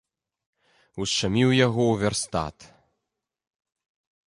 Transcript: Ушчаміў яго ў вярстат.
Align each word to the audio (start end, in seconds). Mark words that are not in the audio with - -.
Ушчаміў 1.05 1.49
яго 1.65 1.83
ў 1.91 1.95
вярстат. 2.05 2.57